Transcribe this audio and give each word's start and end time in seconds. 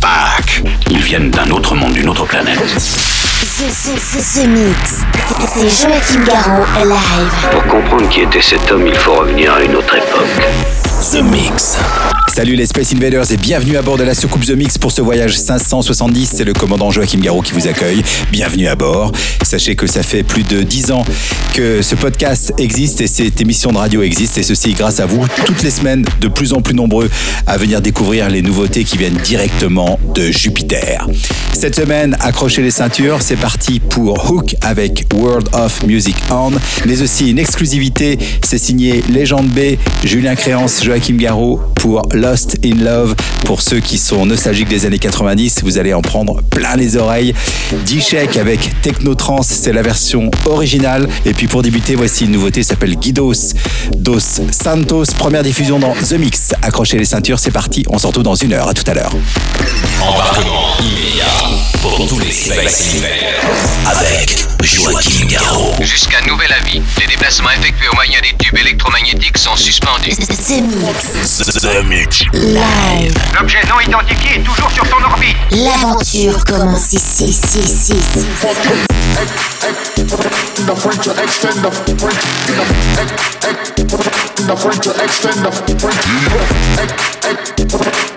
back. 0.00 0.62
Ils 0.90 0.98
viennent 0.98 1.30
d'un 1.30 1.50
autre 1.50 1.74
monde, 1.74 1.92
d'une 1.92 2.08
autre 2.08 2.26
planète. 2.26 2.58
The, 2.58 3.70
the 3.70 4.46
Mix. 4.48 5.00
C'est 5.46 5.68
Joachim 5.68 6.24
Garraud 6.24 6.64
live. 6.84 7.48
Pour 7.52 7.64
comprendre 7.66 8.08
qui 8.08 8.22
était 8.22 8.40
cet 8.40 8.70
homme, 8.70 8.86
il 8.86 8.94
faut 8.94 9.12
revenir 9.12 9.54
à 9.54 9.62
une 9.62 9.76
autre 9.76 9.94
époque. 9.96 10.79
The 11.00 11.22
Mix. 11.22 11.78
Salut 12.28 12.54
les 12.54 12.66
Space 12.66 12.92
Invaders 12.92 13.32
et 13.32 13.36
bienvenue 13.36 13.76
à 13.76 13.82
bord 13.82 13.96
de 13.96 14.04
la 14.04 14.14
soucoupe 14.14 14.44
The 14.44 14.50
Mix 14.50 14.76
pour 14.76 14.92
ce 14.92 15.00
voyage 15.00 15.36
570. 15.36 16.30
C'est 16.36 16.44
le 16.44 16.52
commandant 16.52 16.90
Joachim 16.90 17.18
Garraud 17.20 17.40
qui 17.40 17.52
vous 17.52 17.66
accueille. 17.66 18.02
Bienvenue 18.30 18.68
à 18.68 18.76
bord. 18.76 19.10
Sachez 19.42 19.76
que 19.76 19.86
ça 19.86 20.02
fait 20.02 20.22
plus 20.22 20.42
de 20.42 20.62
10 20.62 20.92
ans 20.92 21.04
que 21.54 21.82
ce 21.82 21.94
podcast 21.94 22.52
existe 22.58 23.00
et 23.00 23.08
cette 23.08 23.40
émission 23.40 23.72
de 23.72 23.78
radio 23.78 24.02
existe 24.02 24.38
et 24.38 24.42
ceci 24.42 24.74
grâce 24.74 25.00
à 25.00 25.06
vous. 25.06 25.26
Toutes 25.46 25.62
les 25.62 25.70
semaines, 25.70 26.04
de 26.20 26.28
plus 26.28 26.52
en 26.52 26.60
plus 26.60 26.74
nombreux 26.74 27.10
à 27.46 27.56
venir 27.56 27.80
découvrir 27.80 28.28
les 28.28 28.42
nouveautés 28.42 28.84
qui 28.84 28.96
viennent 28.96 29.18
directement 29.24 29.98
de 30.14 30.30
Jupiter. 30.30 31.06
Cette 31.52 31.76
semaine, 31.76 32.16
accrochez 32.20 32.62
les 32.62 32.70
ceintures, 32.70 33.18
c'est 33.20 33.36
parti 33.36 33.80
pour 33.80 34.30
Hook 34.30 34.54
avec 34.60 35.06
World 35.14 35.48
of 35.52 35.82
Music 35.84 36.16
On, 36.30 36.52
mais 36.86 37.02
aussi 37.02 37.30
une 37.30 37.38
exclusivité, 37.38 38.18
c'est 38.44 38.58
signé 38.58 39.02
Légende 39.10 39.48
B, 39.48 39.76
Julien 40.04 40.36
Créance, 40.36 40.84
Joachim 40.90 41.18
Garraud 41.18 41.60
pour 41.76 42.02
Lost 42.10 42.56
in 42.64 42.74
Love. 42.74 43.14
Pour 43.44 43.62
ceux 43.62 43.78
qui 43.78 43.96
sont 43.96 44.26
nostalgiques 44.26 44.66
des 44.66 44.86
années 44.86 44.98
90, 44.98 45.60
vous 45.62 45.78
allez 45.78 45.94
en 45.94 46.02
prendre 46.02 46.42
plein 46.42 46.74
les 46.74 46.96
oreilles. 46.96 47.32
D-Check 47.86 48.36
avec 48.36 48.80
Technotrans, 48.82 49.42
c'est 49.42 49.72
la 49.72 49.82
version 49.82 50.32
originale. 50.46 51.08
Et 51.24 51.32
puis 51.32 51.46
pour 51.46 51.62
débuter, 51.62 51.94
voici 51.94 52.24
une 52.24 52.32
nouveauté, 52.32 52.64
s'appelle 52.64 52.96
Guidos 52.96 53.54
dos 53.96 54.18
Santos. 54.18 55.04
Première 55.16 55.44
diffusion 55.44 55.78
dans 55.78 55.92
The 55.92 56.14
Mix. 56.14 56.54
Accrochez 56.60 56.98
les 56.98 57.04
ceintures, 57.04 57.38
c'est 57.38 57.52
parti. 57.52 57.84
On 57.88 57.98
se 57.98 58.08
retrouve 58.08 58.24
dans 58.24 58.34
une 58.34 58.52
heure. 58.52 58.68
À 58.68 58.74
tout 58.74 58.88
à 58.90 58.94
l'heure. 58.94 59.12
Embarquement 60.00 60.74
immédiat 60.80 61.24
pour 61.82 62.06
tous 62.08 62.18
les 62.18 62.50
avec 63.86 64.46
Joachim 64.62 65.26
Garraud. 65.26 65.74
Jusqu'à 65.82 66.20
nouvel 66.26 66.52
avis, 66.52 66.82
les 67.00 67.06
déplacements 67.06 67.50
effectués 67.50 67.88
au 67.88 67.94
moyen 67.94 68.18
des 68.20 68.36
tubes 68.36 68.58
électromagnétiques 68.58 69.38
sont 69.38 69.56
suspendus. 69.56 70.16
The 70.80 71.84
Mix. 71.86 72.24
Live. 72.32 73.12
L'objet 73.38 73.58
non 73.68 73.80
identifié 73.86 74.36
est 74.36 74.42
toujours 74.42 74.70
sur 74.72 74.86
son 74.86 74.96
orbite. 75.04 75.36
L'aventure 75.50 76.42
commence 76.46 76.94
ici, 76.94 77.24
ici, 77.24 77.58
ici, 77.58 77.92
ici. 77.92 78.24
the 80.66 80.74
French 80.76 81.04
to 81.04 81.10
extend 81.22 81.62
the 81.62 81.70
French 81.70 82.20
the 84.46 84.56
French 84.56 84.80
to 84.80 84.90
extend 85.04 85.44
the 85.44 85.52
French 85.52 86.00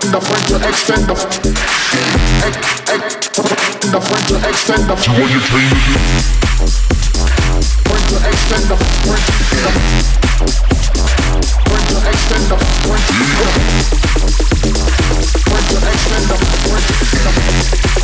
French 0.08 0.08
to 0.08 0.08
extend 0.08 0.08
the 0.08 0.08
the 0.08 0.20
French 0.24 0.46
to 0.48 0.56
extend 0.66 1.04
the 1.04 1.14
French 4.10 4.24
to 4.24 4.36
extend 4.48 4.88
the 4.88 4.96
French 4.96 5.36
French 7.84 8.08
to 8.08 8.16
extend 8.28 8.64
the 8.68 8.76
French 8.76 9.28
French 11.26 11.58
to 11.58 11.63
extend 11.90 12.64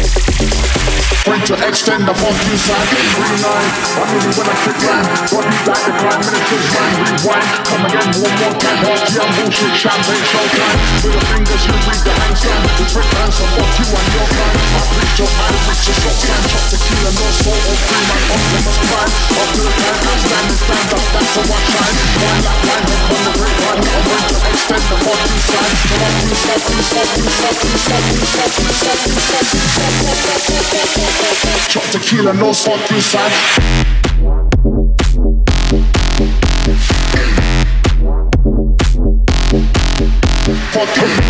the 0.00 1.16
French 1.20 1.46
to 1.52 1.56
extend 1.68 2.08
the 2.08 2.14
funk 2.16 2.32
Green 2.40 3.38
line, 3.44 3.70
I 3.92 4.02
really 4.08 4.32
when 4.40 4.48
I 4.48 4.56
kick 4.64 4.78
line 4.88 5.06
Brought 5.28 5.46
me 5.46 5.58
back 5.68 5.80
to 5.84 5.92
crime, 6.00 6.20
ministers 6.24 6.66
mind 6.72 6.94
Rewind, 6.96 7.48
come 7.68 7.84
again 7.84 8.10
one 8.24 8.36
more 8.40 8.54
time 8.56 8.80
Party 8.80 9.20
and 9.20 9.32
bullshit, 9.36 9.74
champagne 9.76 10.24
showtime 10.24 10.78
Middle 11.04 11.24
fingers, 11.28 11.62
you 11.68 11.76
read 11.84 12.00
the 12.00 12.12
hand 12.16 12.36
sign 12.40 12.60
The 12.80 12.84
trick 12.88 13.10
hands, 13.20 13.36
so 13.36 13.44
fuck 13.52 13.72
you 13.76 13.86
and 13.92 14.08
your 14.16 14.28
kind 14.32 14.56
I 14.70 14.82
reach 14.96 15.16
your 15.20 15.28
eye, 15.28 15.60
reach 15.68 15.84
your 15.84 15.96
stop 16.00 16.16
sign 16.24 16.42
Chop 16.48 16.64
tequila, 16.72 17.10
no 17.12 17.26
soul 17.36 17.60
or 17.60 17.76
free 17.84 18.04
man 18.08 18.22
Up 18.30 18.40
in 18.40 18.62
my 18.64 18.72
spine, 18.80 19.12
up 19.36 19.48
to 19.52 19.60
the 19.60 19.72
time 19.76 20.00
I 20.00 20.14
stand 20.24 20.48
and 20.48 20.60
stand 20.60 20.88
up, 20.96 21.04
that's 21.04 21.34
how 21.36 21.52
I 21.52 21.88
One 22.16 22.38
lap 22.48 22.60
line, 22.64 22.86
up 22.88 23.12
on 23.12 23.20
the 23.28 23.32
great 23.36 23.58
one 23.68 23.76
I'm 23.76 24.02
going 24.08 24.24
to 24.24 24.36
extend 24.48 24.84
the 24.88 24.96
funk 25.04 25.20
Come 25.90 26.00
on, 26.00 26.12
you 26.16 26.32
you 26.32 26.40
you 26.40 26.48
you 26.50 26.70
you 26.70 26.80
you 26.80 27.28
you 27.68 27.84
stop, 27.84 28.08
you 28.08 29.68
stop 29.68 29.89
Chop 31.68 31.84
tequila, 31.92 32.32
no 32.32 32.52
salt 32.52 32.90
inside. 32.90 33.30
Fuck 40.72 41.29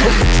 fuck 0.00 0.40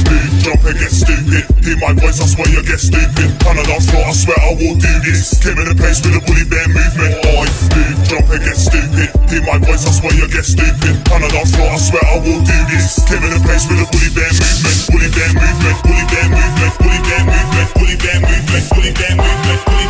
Jump 0.41 0.65
and 0.65 0.73
get 0.73 0.89
stupid. 0.89 1.45
Hear 1.61 1.77
my 1.77 1.93
voice, 1.93 2.17
I 2.17 2.25
swear 2.25 2.49
you 2.49 2.65
get 2.65 2.81
stupid. 2.81 3.29
On 3.45 3.53
the 3.53 3.61
dance 3.61 3.85
floor, 3.93 4.01
I 4.01 4.13
swear 4.17 4.41
I 4.41 4.57
will 4.57 4.73
do 4.73 4.93
this. 5.05 5.37
Came 5.37 5.53
in 5.53 5.69
the 5.69 5.77
place 5.77 6.01
with 6.01 6.17
a 6.17 6.21
bully 6.25 6.49
bear 6.49 6.65
movement. 6.65 7.13
Boy, 7.21 7.45
big 7.77 7.93
jump 8.09 8.25
and 8.25 8.41
get 8.41 8.57
stupid. 8.57 9.13
Hear 9.29 9.45
my 9.45 9.61
voice, 9.61 9.85
I 9.85 9.93
swear 9.93 10.17
you 10.17 10.25
get 10.25 10.41
stupid. 10.41 10.97
On 11.13 11.21
the 11.21 11.29
dance 11.29 11.53
floor, 11.53 11.69
I 11.69 11.77
swear 11.77 12.01
I 12.09 12.17
will 12.25 12.41
do 12.41 12.57
this. 12.73 13.05
Came 13.05 13.21
in 13.21 13.37
the 13.37 13.41
place 13.45 13.69
with 13.69 13.85
a 13.85 13.87
bully 13.93 14.09
bear 14.17 14.33
movement. 14.33 14.77
Bully 14.89 15.09
bear 15.13 15.29
movement. 15.37 15.77
Bully 15.85 16.05
bear 16.09 16.25
movement. 16.33 16.73
Bully 16.81 16.99
bear 17.05 17.21
movement. 17.21 17.69
Bully 17.77 17.95
bear 18.01 18.17
movement. 18.17 18.65
Bully 18.73 18.91
bear 18.97 19.13
movement. 19.13 19.43
Bully 19.45 19.51
bear 19.61 19.61
movement. 19.69 19.80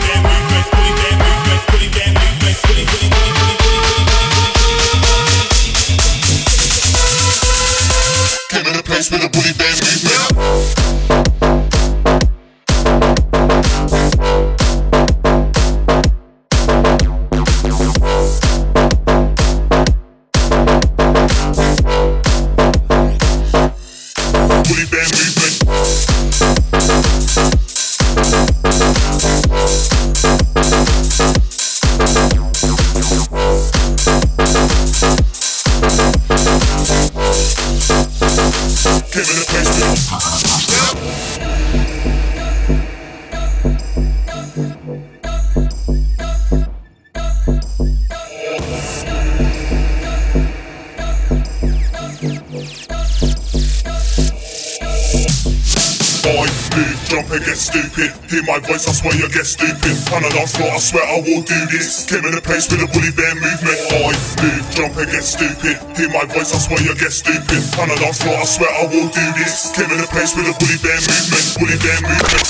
Big 56.75 57.00
jump 57.12 57.27
and 57.36 57.44
get 57.44 57.60
stupid. 57.60 58.08
Hear 58.32 58.44
my 58.48 58.63
voice, 58.63 58.88
I 58.88 58.96
swear 58.96 59.12
you 59.20 59.27
get 59.27 59.44
stupid. 59.44 59.91
On 60.15 60.24
the 60.24 60.32
dance 60.32 60.56
floor, 60.56 60.72
I 60.72 60.80
swear 60.80 61.03
I 61.03 61.20
will 61.20 61.44
do 61.44 61.60
this. 61.68 62.08
Came 62.08 62.24
in 62.24 62.32
the 62.32 62.39
place 62.39 62.72
with 62.72 62.80
a 62.80 62.88
bully 62.88 63.12
bear 63.12 63.36
movement. 63.36 63.75
Boy, 63.91 64.15
big 64.39 64.63
jump 64.72 64.96
and 64.96 65.12
get 65.12 65.27
stupid. 65.27 65.75
Hear 66.00 66.08
my 66.15 66.24
voice, 66.32 66.56
I 66.56 66.60
swear 66.63 66.80
you 66.80 66.96
get 66.96 67.12
stupid. 67.12 67.60
On 67.84 67.91
the 67.91 68.00
dance 68.00 68.24
floor, 68.24 68.39
I 68.39 68.48
swear 68.48 68.72
I 68.72 68.88
will 68.88 69.12
do 69.12 69.25
this. 69.36 69.75
Came 69.75 69.91
in 69.91 70.00
the 70.00 70.08
place 70.08 70.32
with 70.39 70.48
a 70.48 70.56
bully 70.56 70.80
bear 70.80 70.96
movement. 71.03 71.46
Bully 71.60 71.77
bear 71.84 72.00
movement. 72.00 72.48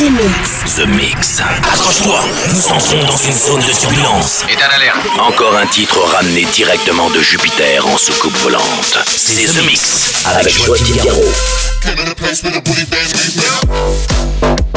The 0.00 0.08
Mix. 0.16 0.76
The 0.80 0.86
Mix. 0.88 1.40
Accroche-toi, 1.44 2.24
nous 2.48 2.66
entrons 2.72 3.04
dans 3.04 3.20
une 3.20 3.36
zone 3.36 3.60
de 3.60 3.72
turbulence. 3.78 4.44
État 4.48 4.68
d'alerte. 4.68 5.04
Encore 5.20 5.56
un 5.56 5.66
titre 5.66 6.00
ramené 6.00 6.46
directement 6.56 7.10
de 7.10 7.20
Jupiter 7.20 7.86
en 7.86 7.98
soucoupe 7.98 8.36
volante. 8.38 8.98
C'est 9.06 9.44
The 9.44 9.62
Mix 9.66 10.24
avec 10.24 10.56
Garraud. 11.04 11.32
Came 11.84 11.98
in 11.98 12.06
the 12.06 12.14
place 12.14 12.42
with 12.42 12.56
a 12.56 12.62
bully 12.62 12.84
bear 12.86 13.04
movement. 13.12 13.73
Thank 13.74 14.68
you. 14.68 14.73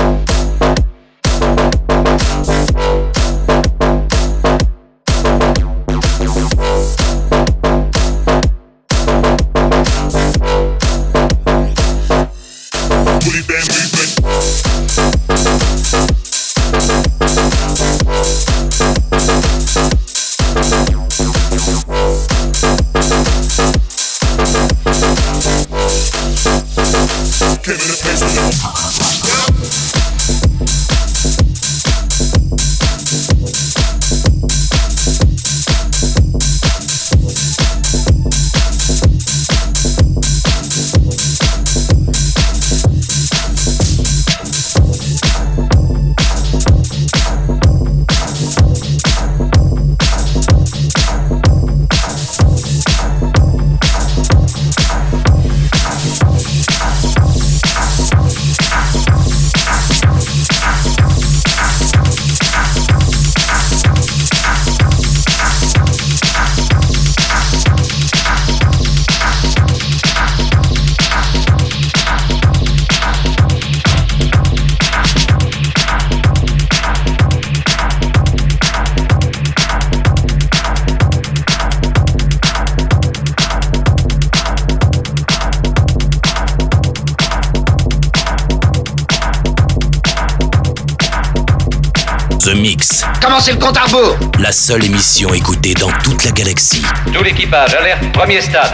Mix, 93.27 93.46
Commencez 93.46 93.51
le 93.51 93.57
compte 93.57 93.77
à 93.77 93.84
rebours 93.84 94.15
la 94.39 94.51
seule 94.51 94.86
émission 94.86 95.34
écoutée 95.34 95.74
dans 95.74 95.91
toute 96.03 96.24
la 96.24 96.31
galaxie. 96.31 96.84
Tout 97.13 97.24
l'équipage, 97.24 97.74
alerte, 97.74 98.12
premier 98.13 98.39
stade. 98.39 98.72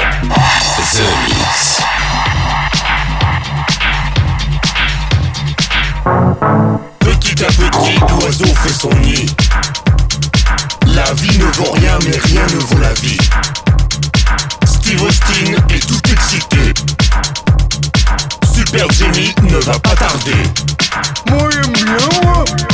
The 0.91 1.01
Mix. 1.27 1.81
Petit 6.99 7.43
à 7.43 7.47
petit, 7.47 7.99
l'oiseau 8.09 8.45
fait 8.45 8.73
son 8.73 8.89
nid. 8.99 9.25
La 10.87 11.11
vie 11.13 11.37
ne 11.37 11.45
vaut 11.45 11.71
rien, 11.71 11.97
mais 12.05 12.17
rien 12.17 12.45
ne 12.53 12.59
vaut 12.59 12.79
la 12.79 12.93
vie. 12.93 13.17
Steve 14.65 15.01
Austin 15.01 15.53
est 15.73 15.87
tout 15.87 16.11
excité. 16.11 16.73
Super 18.53 18.87
Jenny 18.91 19.33
ne 19.43 19.57
va 19.57 19.79
pas 19.79 19.95
tarder. 19.95 20.43
Moi 21.29 21.49
j'aime 21.51 21.73
bien, 21.73 22.72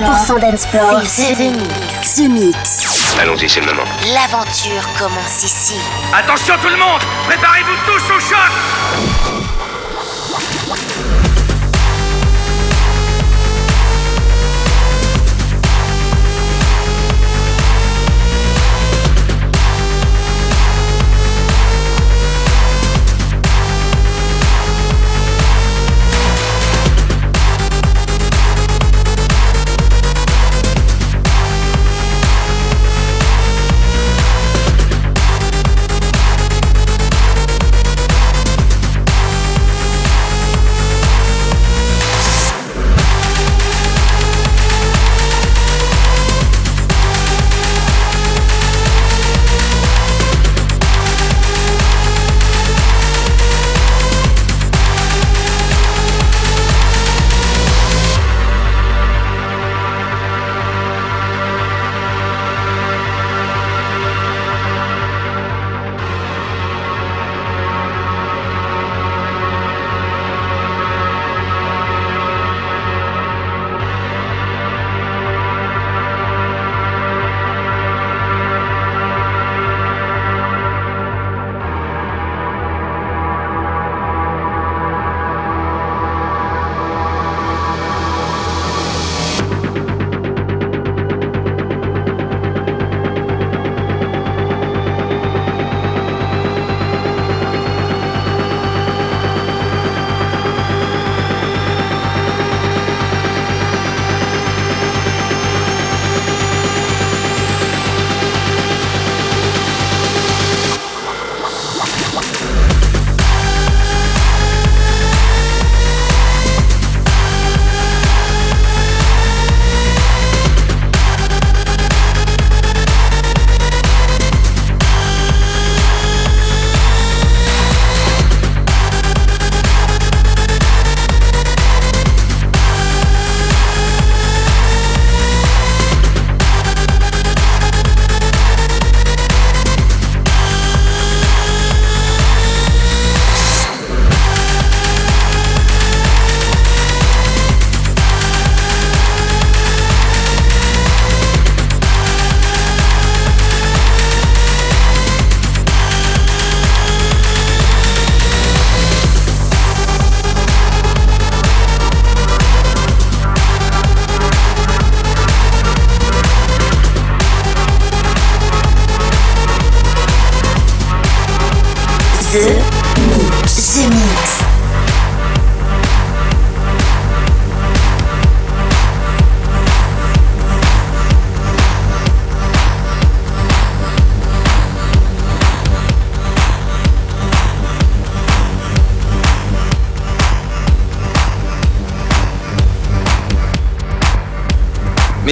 100% 0.00 0.06
dance 0.06 0.28
100% 0.28 0.40
dance 0.40 0.66
floor. 0.66 1.00
C'est 1.04 1.34
The 1.34 1.52
Mix. 1.52 2.16
The 2.16 2.28
Mix. 2.28 3.16
Allons-y, 3.20 3.48
c'est 3.48 3.60
le 3.60 3.66
moment. 3.66 3.84
L'aventure 4.14 4.82
commence 4.98 5.44
ici. 5.44 5.78
Attention 6.14 6.54
tout 6.62 6.68
le 6.68 6.76
monde 6.76 7.00
Préparez-vous 7.28 7.76
tous 7.86 8.14
au 8.14 8.20
choc 8.20 9.49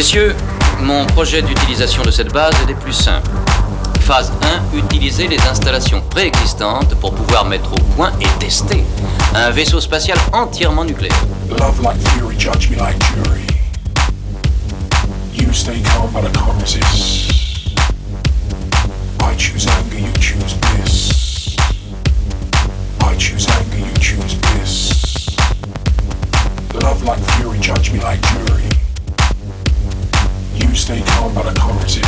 Messieurs, 0.09 0.35
mon 0.81 1.05
projet 1.05 1.43
d'utilisation 1.43 2.03
de 2.03 2.11
cette 2.11 2.33
base 2.33 2.55
est 2.63 2.67
des 2.67 2.75
plus 2.75 2.95
simples. 2.95 3.29
Phase 4.01 4.33
1, 4.73 4.79
utiliser 4.79 5.29
les 5.29 5.39
installations 5.43 6.01
préexistantes 6.01 6.95
pour 6.95 7.13
pouvoir 7.15 7.45
mettre 7.45 7.71
au 7.75 7.83
point 7.95 8.11
et 8.19 8.39
tester 8.39 8.83
un 9.35 9.51
vaisseau 9.51 9.81
spatial 9.81 10.17
entièrement 10.33 10.87
nucléaire. 10.87 11.13
Love 11.51 11.83
like 11.83 11.99
fury, 12.09 12.35
judge 12.39 12.71
me 12.71 12.77
like 12.77 12.99
jury. 13.13 13.43
You 15.35 15.53
stay 15.53 15.79
calm, 15.83 16.11
but 16.11 16.25
I 16.25 16.31
can't. 16.33 16.57
I 19.21 19.37
choose 19.37 19.67
anger, 19.67 19.99
you 19.99 20.13
choose 20.15 20.55
bliss. 20.55 21.55
I 23.03 23.15
choose 23.19 23.47
anger, 23.47 23.77
you 23.77 23.95
choose 24.01 24.37
bliss. 24.37 25.37
Love 26.83 27.05
like 27.05 27.21
fury, 27.37 27.59
judge 27.61 27.93
me 27.93 28.01
like 28.01 28.23
jury. 28.23 28.58
Stay 30.89 31.03
calm, 31.03 31.35
but 31.35 31.45
I 31.45 31.53
can't 31.53 31.83
resist. 31.83 32.08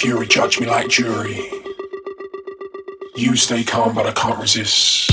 Fury, 0.00 0.26
judge 0.26 0.58
me 0.58 0.66
like 0.66 0.88
jury. 0.88 1.50
You 3.14 3.36
stay 3.36 3.62
calm, 3.62 3.94
but 3.94 4.06
I 4.06 4.12
can't 4.12 4.38
resist. 4.38 5.09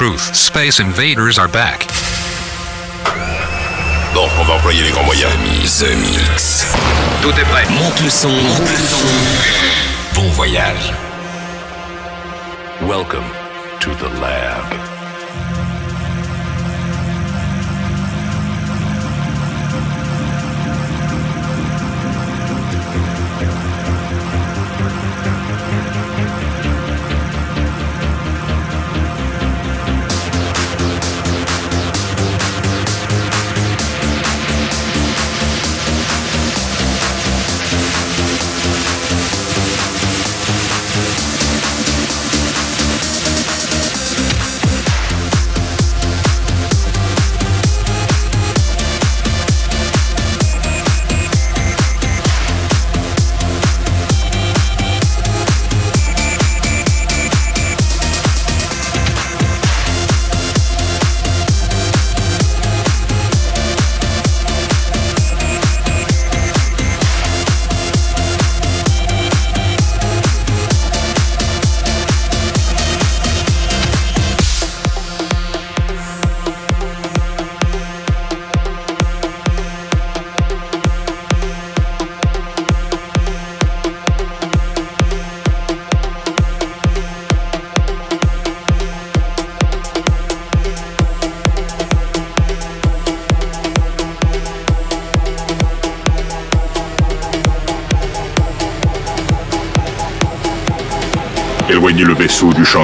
Truth. 0.00 0.34
Space 0.34 0.80
invaders 0.80 1.38
are 1.38 1.46
back. 1.46 1.86
Bon, 4.14 4.26
on 4.40 4.44
va 4.44 4.54
employer 4.54 4.82
les 4.82 4.92
grands 4.92 5.04
moyens. 5.04 5.30
The 5.78 5.94
Mix. 5.94 6.64
Tout 7.20 7.38
est 7.38 7.44
prêt. 7.44 7.66
Monte 7.68 8.00
le 8.00 8.08
son, 8.08 8.30
monte 8.30 8.60
le 8.60 8.86
son. 8.86 9.06
Bon 10.14 10.26
voyage. 10.30 10.94
Welcome 12.80 13.28
to 13.80 13.90
the 13.96 14.08
lab. 14.22 14.99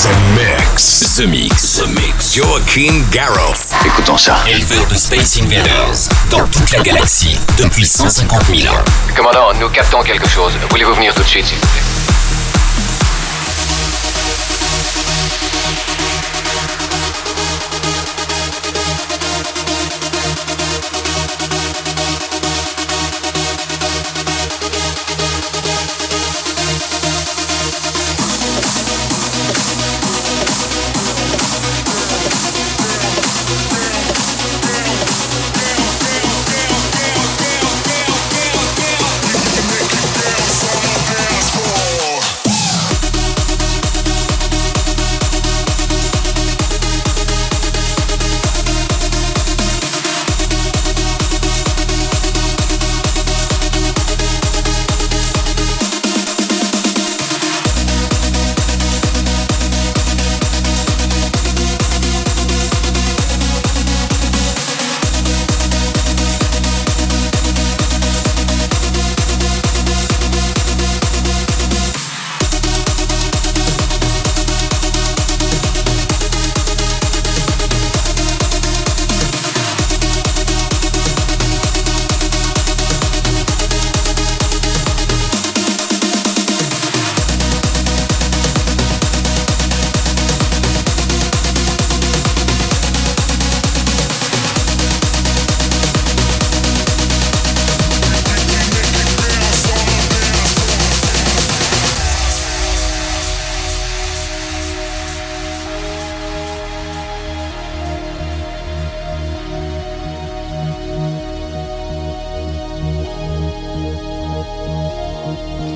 The 0.00 0.08
Mix. 0.34 1.16
The 1.18 1.26
Mix. 1.26 1.76
The 1.76 1.86
Mix. 1.88 2.34
Joachim 2.34 3.04
Garraud. 3.10 3.52
Écoutons 3.84 4.16
ça. 4.16 4.38
Éleveur 4.48 4.86
de 4.86 4.94
Space 4.94 5.38
Invaders 5.42 6.08
dans 6.30 6.46
toute 6.46 6.70
la 6.70 6.80
galaxie 6.80 7.38
depuis 7.58 7.84
150 7.84 8.46
000 8.46 8.74
ans. 8.74 8.78
Commandant, 9.14 9.52
nous 9.60 9.68
captons 9.68 10.02
quelque 10.02 10.26
chose. 10.26 10.52
Voulez-vous 10.70 10.94
venir 10.94 11.14
tout 11.14 11.22
de 11.22 11.28
suite, 11.28 11.44
s'il 11.44 11.58
vous 11.58 11.66
plaît? 11.66 11.99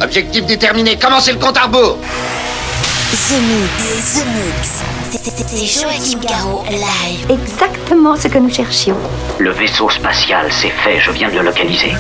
Objectif 0.05 0.45
déterminé, 0.45 0.99
commencez 0.99 1.33
le 1.33 1.39
compte 1.39 1.57
à 1.57 1.63
rebours 1.63 1.97
The 1.97 3.41
Mix, 3.41 4.21
The 4.21 4.27
Mix. 4.27 4.83
C'est 5.11 5.81
Joachim 5.81 6.19
Garraud 6.21 6.63
live. 6.69 7.27
Exactement 7.31 8.15
ce 8.15 8.29
que 8.29 8.37
nous 8.37 8.53
cherchions. 8.53 8.99
Le 9.39 9.51
vaisseau 9.53 9.89
spatial, 9.89 10.49
c'est 10.51 10.69
fait, 10.69 11.01
je 11.01 11.11
viens 11.11 11.31
de 11.31 11.37
le 11.37 11.45
localiser. 11.45 11.93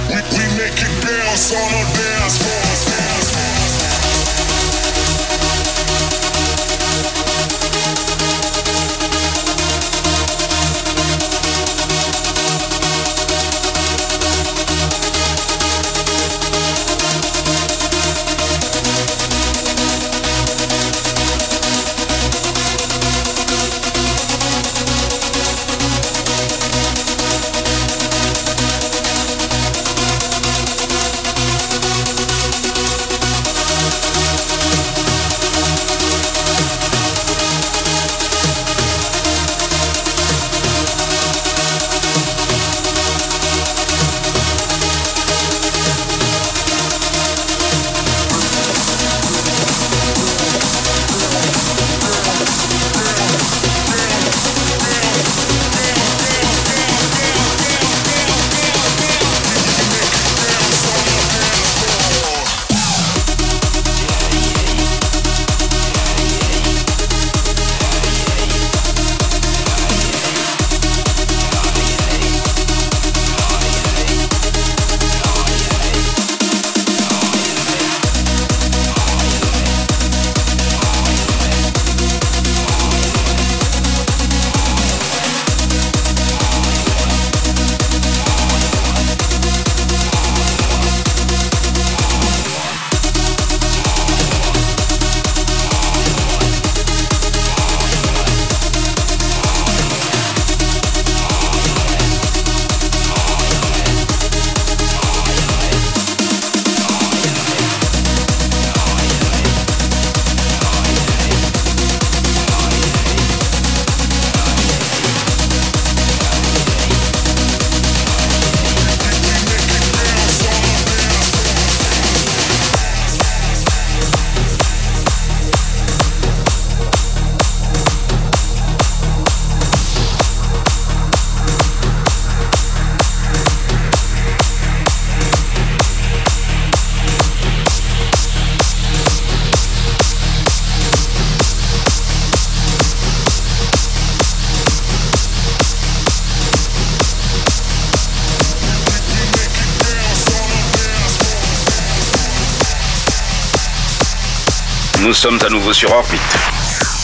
Nous 155.15 155.21
sommes 155.21 155.39
à 155.47 155.49
nouveau 155.49 155.73
sur 155.73 155.93
orbite. 155.93 156.21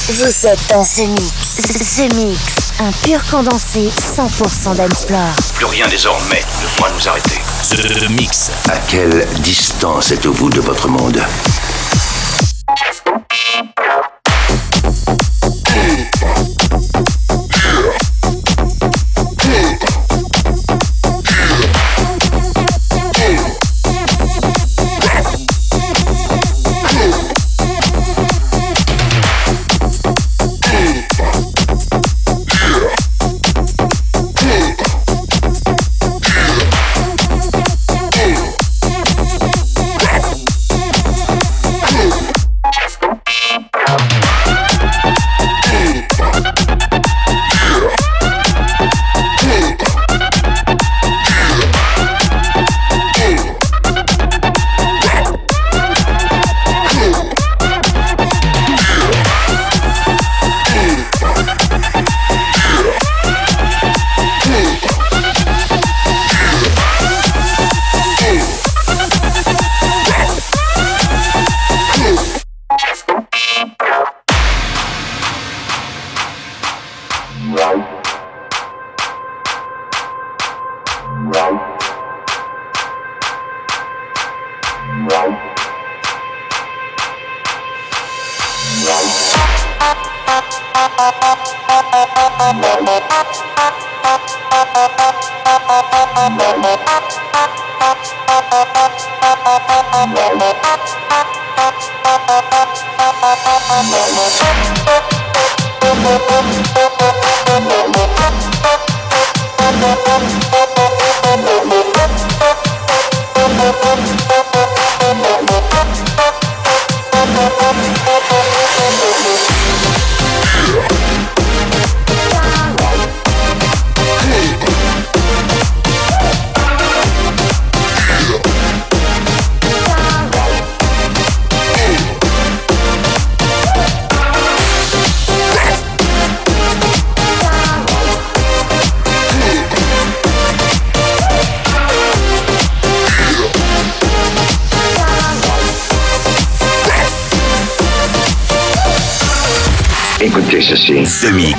Vous 0.08 0.46
êtes 0.48 0.66
dans 0.68 0.82
The 0.82 1.06
Mix. 1.06 1.60
The 1.96 2.12
Mix, 2.16 2.72
un 2.80 2.90
pur 3.06 3.24
condensé 3.30 3.88
100% 3.88 4.74
d'Ensplore. 4.74 5.20
Plus 5.54 5.66
rien 5.66 5.86
désormais 5.86 6.42
ne 6.60 6.76
pourra 6.76 6.90
nous 6.90 7.08
arrêter. 7.08 7.38
The 7.70 8.10
Mix. 8.10 8.50
À 8.68 8.78
quelle 8.78 9.28
distance 9.42 10.10
êtes-vous 10.10 10.50
de 10.50 10.60
votre 10.60 10.88
monde? 10.88 11.22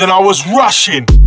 And 0.00 0.10
I 0.10 0.20
was 0.20 0.46
rushing. 0.48 1.21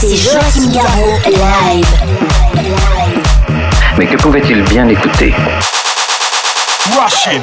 C'est 0.00 0.16
Joachim 0.16 0.72
Garraud 0.72 1.18
live. 1.26 1.86
Mais 3.98 4.06
que 4.06 4.16
pouvait-il 4.16 4.62
bien 4.62 4.88
écouter? 4.88 5.34
Rushing. 6.96 7.42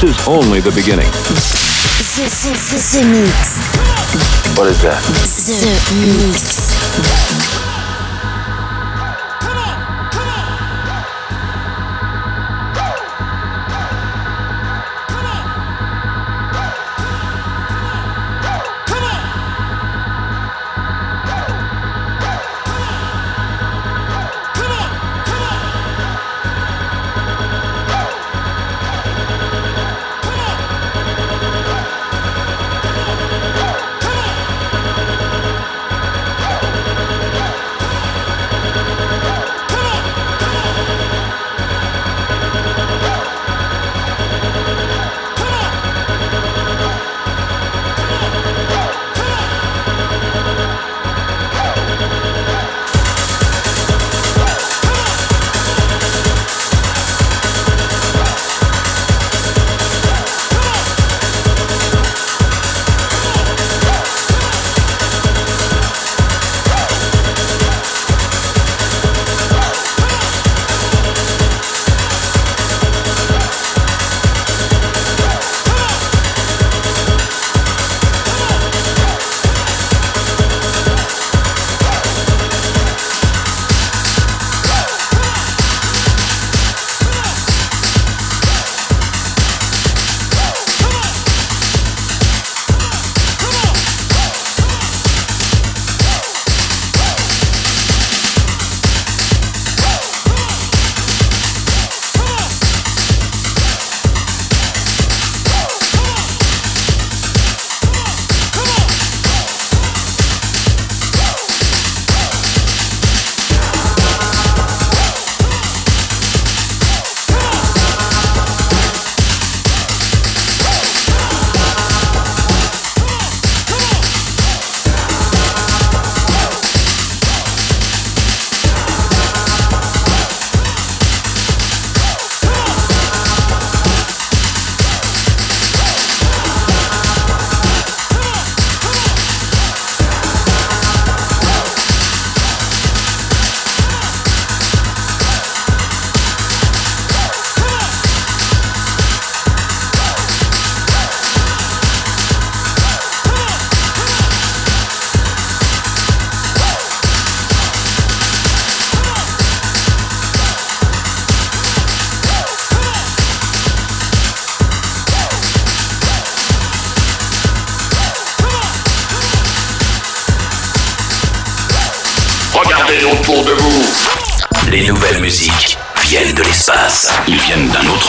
This 0.00 0.16
is 0.16 0.28
only 0.28 0.60
the 0.60 0.70
beginning. 0.70 1.10
The, 1.10 1.34
the, 2.14 2.30
the, 2.30 2.78
the 2.86 3.02
Mix. 3.10 3.58
What 4.56 4.68
is 4.68 4.80
that? 4.82 5.02
The 5.02 6.28
Mix. 6.28 6.57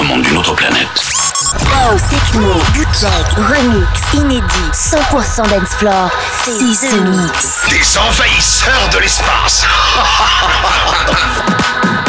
Monde, 0.09 0.23
d'une 0.23 0.37
autre 0.37 0.55
planète. 0.55 0.87
House, 1.73 2.01
techno, 2.09 2.53
bootleg, 2.73 3.11
remix, 3.37 4.13
inédit, 4.13 4.71
100% 4.73 5.49
dance 5.49 5.75
floor. 5.77 6.09
C'est 6.43 6.51
The 6.87 7.01
Mix. 7.05 7.61
Des 7.69 7.97
envahisseurs 7.97 8.89
de 8.91 8.99
l'espace. 8.99 9.65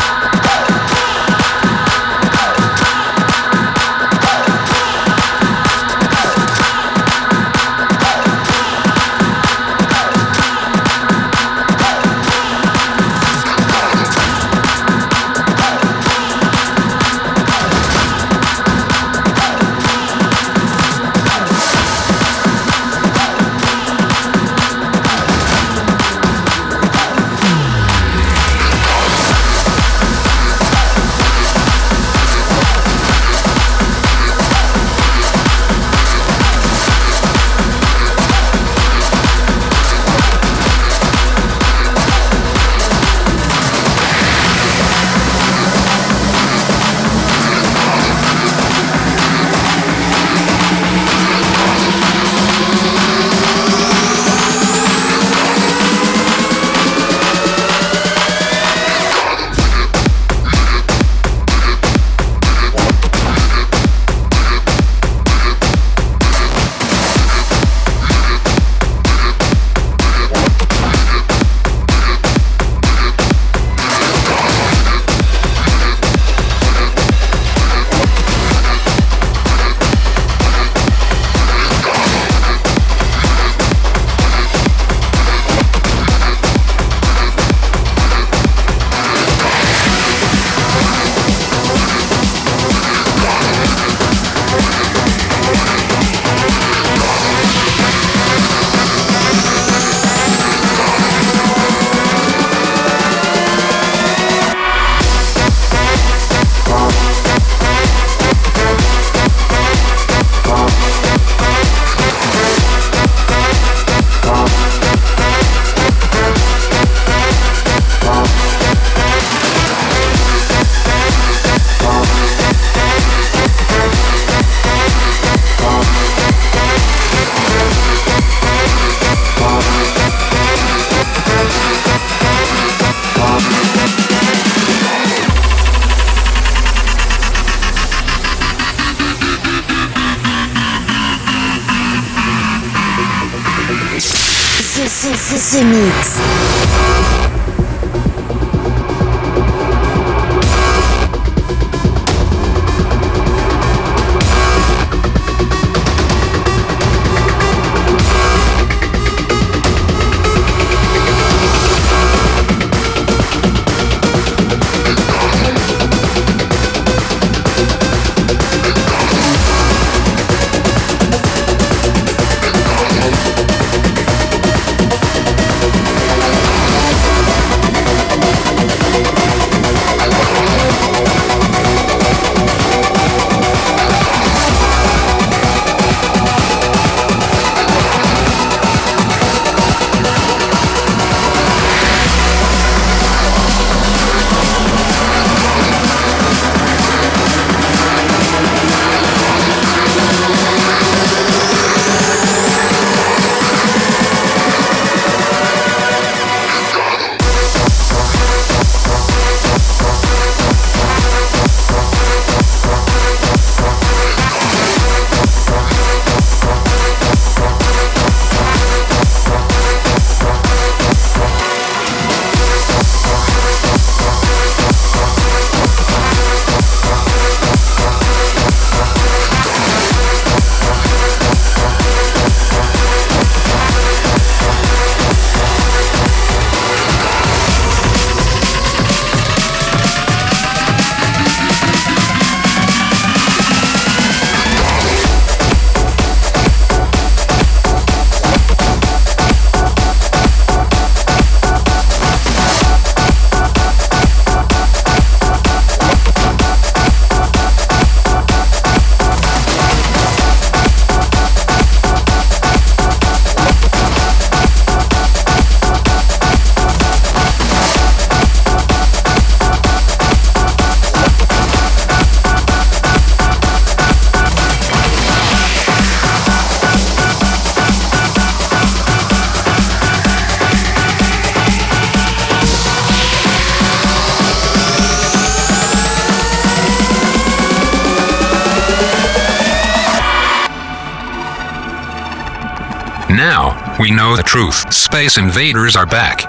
Now, 293.31 293.55
we 293.79 293.93
know 293.93 294.17
the 294.17 294.25
truth. 294.25 294.59
Space 294.75 295.17
invaders 295.17 295.77
are 295.77 295.87
back. 295.87 296.27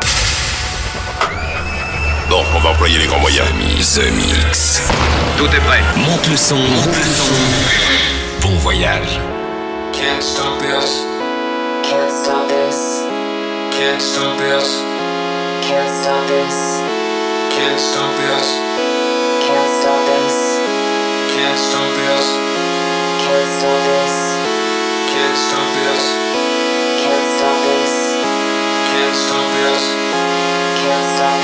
Bon, 2.29 2.45
on 2.53 2.59
va 2.59 2.69
employer 2.69 2.99
les 2.99 3.07
grands 3.07 3.19
moyens. 3.19 3.95
The 3.95 4.05
Mix. 4.13 4.83
Tout 5.35 5.47
est 5.47 5.65
prêt. 5.65 5.81
Monte 5.97 6.27
le 6.29 6.37
son. 6.37 6.57
Monte 6.57 6.95
le 6.95 7.09
son. 7.17 7.33
Bon 8.43 8.55
voyage. 8.59 9.19
Can't 9.93 10.21
stop 10.21 10.61
us. 10.61 11.01
Can't 11.81 12.11
stop 12.11 12.47
this. 12.47 13.01
Can't 13.71 13.99
stop 13.99 14.39
us. 14.39 14.69
Can't 15.65 15.89
stop 15.89 16.27
this. 16.27 16.53
Can't 17.49 17.79
stop 17.79 18.13
us. 18.29 18.47
Can't 19.41 19.71
stop 19.81 20.01
this. 20.05 20.37
Can't 21.33 21.57
stop 21.57 21.97
us. 22.13 22.27
Can't 23.25 23.49
stop 23.57 23.81
this. 23.89 24.13
Can't 25.09 25.37
stop 25.49 25.73
us. 25.97 26.30
Can't 29.11 29.19
stop 29.19 29.51
this. 29.51 29.83
Can't 30.79 31.03
stop 31.03 31.43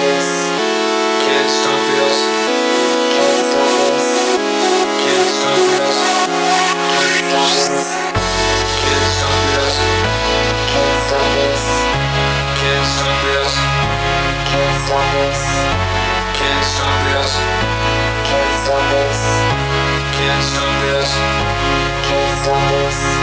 this. 22.71 23.16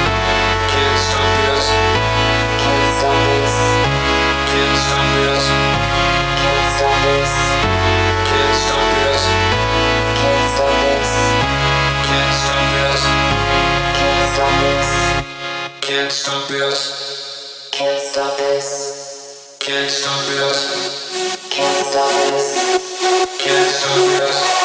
Can't 15.86 16.10
stop 16.10 16.48
this. 16.48 17.68
Can't 17.70 18.00
stop 18.00 18.40
us. 18.40 19.58
Can't 19.60 19.90
stop 19.90 20.24
this. 20.24 21.36
Can't 21.50 21.86
stop 21.86 22.08
us. 22.32 22.56
Can't 23.38 23.68
stop 23.68 23.96
this. 23.96 24.64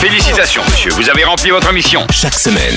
Félicitations, 0.00 0.62
monsieur, 0.70 0.90
vous 0.92 1.08
avez 1.08 1.24
rempli 1.24 1.50
votre 1.50 1.72
mission. 1.72 2.06
Chaque 2.10 2.34
semaine, 2.34 2.76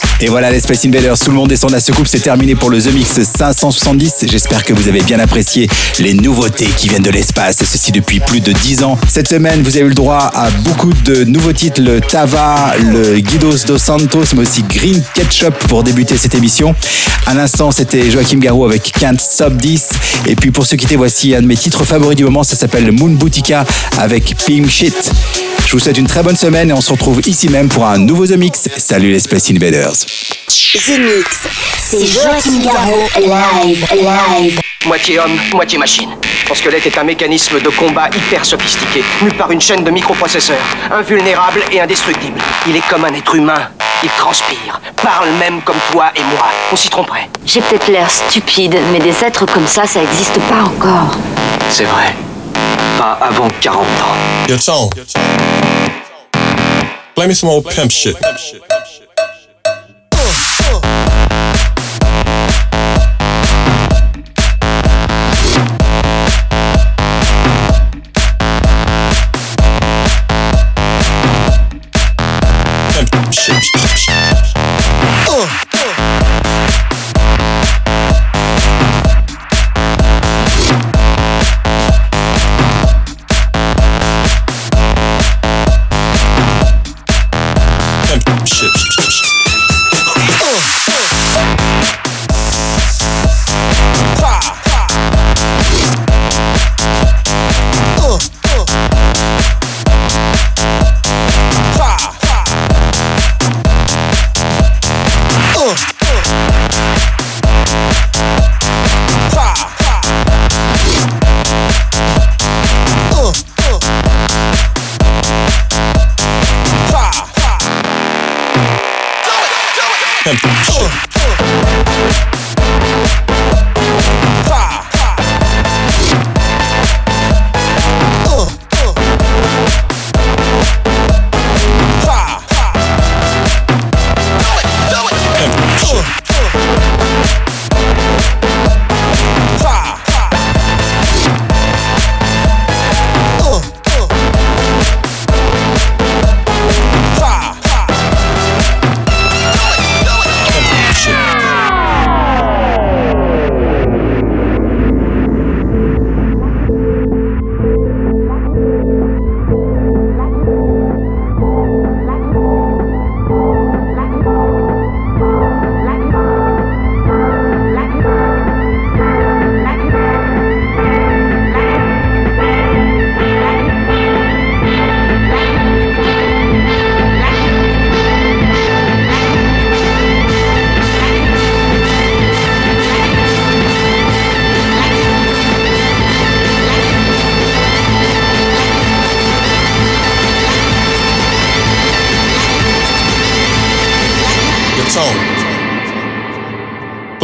Et 0.23 0.27
voilà 0.27 0.51
les 0.51 0.59
Space 0.59 0.85
Invaders, 0.85 1.17
tout 1.17 1.31
le 1.31 1.35
monde 1.35 1.49
descend 1.49 1.73
à 1.73 1.79
ce 1.79 1.91
coupe, 1.91 2.07
c'est 2.07 2.19
terminé 2.19 2.53
pour 2.53 2.69
le 2.69 2.79
The 2.79 2.93
Mix 2.93 3.19
570. 3.23 4.25
J'espère 4.29 4.63
que 4.63 4.71
vous 4.71 4.87
avez 4.87 5.01
bien 5.01 5.17
apprécié 5.17 5.67
les 5.97 6.13
nouveautés 6.13 6.67
qui 6.77 6.89
viennent 6.89 7.01
de 7.01 7.09
l'espace, 7.09 7.57
ceci 7.57 7.91
depuis 7.91 8.19
plus 8.19 8.39
de 8.39 8.51
10 8.51 8.83
ans. 8.83 8.99
Cette 9.09 9.27
semaine, 9.27 9.63
vous 9.63 9.75
avez 9.77 9.85
eu 9.85 9.89
le 9.89 9.95
droit 9.95 10.29
à 10.35 10.51
beaucoup 10.63 10.93
de 11.05 11.23
nouveaux 11.23 11.53
titres, 11.53 11.81
le 11.81 11.99
Tava, 12.01 12.75
le 12.91 13.19
Guidos 13.19 13.65
dos 13.65 13.79
Santos, 13.79 14.25
mais 14.35 14.41
aussi 14.41 14.61
Green 14.61 15.01
Ketchup 15.15 15.55
pour 15.67 15.81
débuter 15.83 16.15
cette 16.17 16.35
émission. 16.35 16.75
À 17.25 17.33
l'instant, 17.33 17.71
c'était 17.71 18.11
Joachim 18.11 18.37
Garou 18.37 18.63
avec 18.65 18.91
Can't 18.91 19.19
Stop 19.19 19.55
10. 19.55 19.89
Et 20.27 20.35
puis 20.35 20.51
pour 20.51 20.67
se 20.67 20.75
quitter, 20.75 20.97
voici 20.97 21.33
un 21.33 21.41
de 21.41 21.47
mes 21.47 21.57
titres 21.57 21.83
favoris 21.83 22.15
du 22.15 22.25
moment, 22.25 22.43
ça 22.43 22.55
s'appelle 22.55 22.91
Moon 22.91 23.09
Boutica 23.09 23.65
avec 23.97 24.35
Pim 24.45 24.69
Shit. 24.69 25.11
Je 25.71 25.77
vous 25.77 25.79
souhaite 25.79 25.97
une 25.97 26.07
très 26.07 26.21
bonne 26.21 26.35
semaine 26.35 26.69
et 26.69 26.73
on 26.73 26.81
se 26.81 26.91
retrouve 26.91 27.21
ici 27.25 27.47
même 27.47 27.69
pour 27.69 27.85
un 27.85 27.97
nouveau 27.97 28.27
The 28.27 28.35
Mix. 28.35 28.67
Salut 28.75 29.09
les 29.09 29.19
Space 29.19 29.51
Invaders. 29.51 29.93
The 29.93 30.99
Mix. 30.99 31.47
C'est 31.79 32.05
Joachim 32.05 32.59
Garraud. 32.61 33.07
Live. 33.15 33.87
Live. 33.93 34.59
Moitié 34.85 35.17
homme, 35.19 35.39
moitié 35.53 35.77
machine. 35.77 36.09
Son 36.45 36.55
squelette 36.55 36.87
est 36.87 36.97
un 36.97 37.05
mécanisme 37.05 37.61
de 37.61 37.69
combat 37.69 38.09
hyper 38.09 38.43
sophistiqué, 38.43 39.01
mu 39.21 39.31
par 39.31 39.49
une 39.49 39.61
chaîne 39.61 39.85
de 39.85 39.91
microprocesseurs, 39.91 40.57
invulnérable 40.91 41.61
et 41.71 41.79
indestructible. 41.79 42.41
Il 42.67 42.75
est 42.75 42.85
comme 42.89 43.05
un 43.05 43.13
être 43.13 43.33
humain. 43.33 43.69
Il 44.03 44.09
transpire, 44.09 44.81
parle 45.01 45.29
même 45.39 45.61
comme 45.61 45.79
toi 45.89 46.11
et 46.17 46.23
moi. 46.35 46.47
On 46.73 46.75
s'y 46.75 46.89
tromperait. 46.89 47.29
J'ai 47.45 47.61
peut-être 47.61 47.87
l'air 47.87 48.11
stupide, 48.11 48.77
mais 48.91 48.99
des 48.99 49.23
êtres 49.23 49.45
comme 49.45 49.67
ça, 49.67 49.87
ça 49.87 50.01
n'existe 50.01 50.37
pas 50.49 50.63
encore. 50.65 51.15
C'est 51.69 51.85
vrai. 51.85 52.13
Pas 53.01 53.17
avant 53.19 53.47
40 53.61 53.79
ans. 53.79 54.47
Yo, 54.47 54.57
Tone. 54.57 54.89
Play 57.15 57.27
me 57.27 57.33
some 57.33 57.49
old 57.49 57.65
pimp 57.65 57.89
shit. 57.89 58.15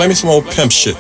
Me 0.10 0.16
some 0.16 0.30
old 0.30 0.46
pimp 0.46 0.72
shit. 0.72 0.96